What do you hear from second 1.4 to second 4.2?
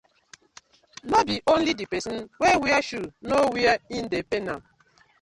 only di person wey wear shoe know where e